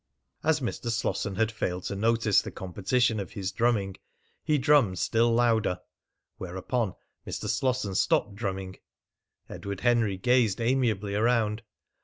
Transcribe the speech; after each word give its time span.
As 0.43 0.61
Mr. 0.61 0.89
Slosson 0.89 1.35
had 1.35 1.51
failed 1.51 1.83
to 1.83 1.95
notice 1.95 2.41
the 2.41 2.49
competition 2.49 3.19
of 3.19 3.33
his 3.33 3.51
drumming, 3.51 3.97
he 4.43 4.57
drummed 4.57 4.97
still 4.97 5.31
louder. 5.31 5.79
Whereupon 6.37 6.95
Mr. 7.27 7.47
Slosson 7.47 7.93
stopped 7.93 8.33
drumming. 8.33 8.77
Edward 9.47 9.81
Henry 9.81 10.17
gazed 10.17 10.59
amiably 10.59 11.13
around. 11.13 11.61